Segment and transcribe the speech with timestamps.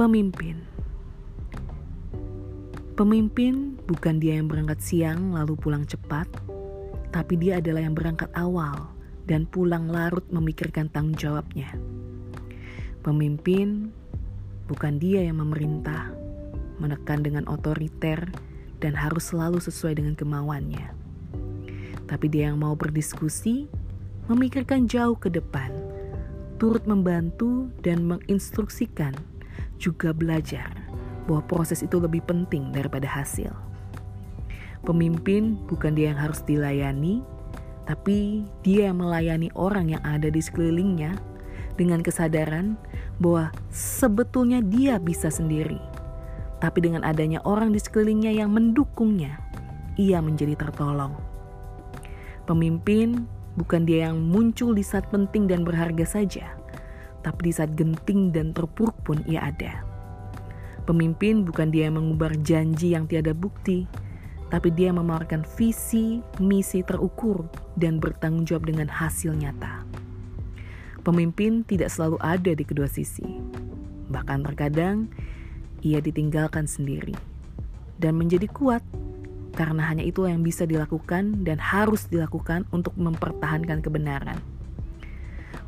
[0.00, 0.56] Pemimpin
[2.96, 6.24] Pemimpin bukan dia yang berangkat siang lalu pulang cepat,
[7.12, 8.88] tapi dia adalah yang berangkat awal
[9.28, 11.76] dan pulang larut memikirkan tanggung jawabnya.
[13.04, 13.92] Pemimpin
[14.72, 16.16] bukan dia yang memerintah,
[16.80, 18.24] menekan dengan otoriter,
[18.80, 20.96] dan harus selalu sesuai dengan kemauannya.
[22.08, 23.68] Tapi dia yang mau berdiskusi,
[24.32, 25.68] memikirkan jauh ke depan,
[26.56, 29.12] turut membantu dan menginstruksikan,
[29.80, 30.68] juga belajar
[31.24, 33.48] bahwa proses itu lebih penting daripada hasil.
[34.84, 37.24] Pemimpin bukan dia yang harus dilayani,
[37.88, 41.16] tapi dia yang melayani orang yang ada di sekelilingnya
[41.80, 42.76] dengan kesadaran
[43.20, 45.80] bahwa sebetulnya dia bisa sendiri.
[46.60, 49.40] Tapi dengan adanya orang di sekelilingnya yang mendukungnya,
[49.96, 51.16] ia menjadi tertolong.
[52.44, 53.24] Pemimpin
[53.56, 56.59] bukan dia yang muncul di saat penting dan berharga saja,
[57.20, 59.84] tapi di saat genting dan terpuruk pun ia ada.
[60.88, 63.84] Pemimpin bukan dia yang mengubar janji yang tiada bukti,
[64.50, 67.46] tapi dia memamerkan visi, misi terukur,
[67.78, 69.86] dan bertanggung jawab dengan hasil nyata.
[71.06, 73.24] Pemimpin tidak selalu ada di kedua sisi,
[74.10, 75.08] bahkan terkadang
[75.80, 77.16] ia ditinggalkan sendiri
[77.96, 78.84] dan menjadi kuat
[79.56, 84.38] karena hanya itu yang bisa dilakukan dan harus dilakukan untuk mempertahankan kebenaran.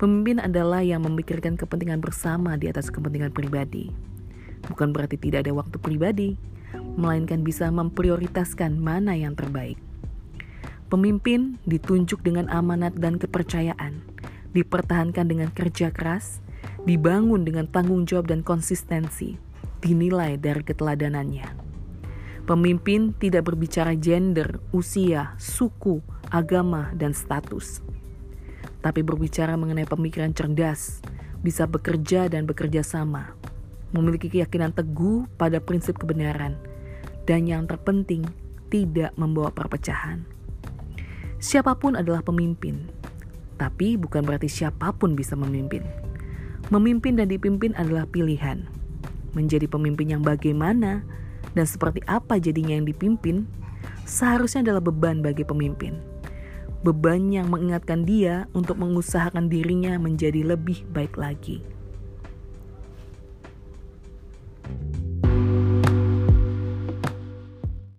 [0.00, 3.92] Pemimpin adalah yang memikirkan kepentingan bersama di atas kepentingan pribadi
[4.68, 6.30] bukan berarti tidak ada waktu pribadi,
[6.98, 9.80] melainkan bisa memprioritaskan mana yang terbaik.
[10.90, 14.02] Pemimpin ditunjuk dengan amanat dan kepercayaan,
[14.52, 16.42] dipertahankan dengan kerja keras,
[16.82, 19.38] dibangun dengan tanggung jawab dan konsistensi,
[19.78, 21.70] dinilai dari keteladanannya.
[22.50, 26.02] Pemimpin tidak berbicara gender, usia, suku,
[26.34, 27.78] agama, dan status,
[28.80, 31.04] tapi berbicara mengenai pemikiran cerdas,
[31.40, 33.32] bisa bekerja dan bekerja sama,
[33.92, 36.56] memiliki keyakinan teguh pada prinsip kebenaran,
[37.24, 38.24] dan yang terpenting,
[38.72, 40.24] tidak membawa perpecahan.
[41.40, 42.88] Siapa pun adalah pemimpin,
[43.56, 45.84] tapi bukan berarti siapa pun bisa memimpin.
[46.68, 48.64] Memimpin dan dipimpin adalah pilihan.
[49.32, 51.02] Menjadi pemimpin yang bagaimana
[51.56, 53.48] dan seperti apa jadinya yang dipimpin,
[54.06, 56.09] seharusnya adalah beban bagi pemimpin.
[56.80, 61.60] Beban yang mengingatkan dia untuk mengusahakan dirinya menjadi lebih baik lagi.